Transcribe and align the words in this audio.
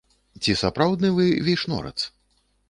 Ці 0.45 0.55
сапраўдны 0.61 1.11
вы 1.19 1.27
вейшнорац? 1.49 1.97